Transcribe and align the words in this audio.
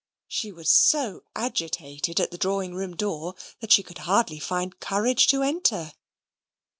She 0.27 0.51
was 0.51 0.67
so 0.67 1.21
agitated 1.35 2.19
at 2.19 2.31
the 2.31 2.37
drawing 2.39 2.73
room 2.73 2.95
door, 2.95 3.35
that 3.59 3.71
she 3.71 3.83
could 3.83 3.99
hardly 3.99 4.39
find 4.39 4.79
courage 4.79 5.27
to 5.27 5.43
enter. 5.43 5.93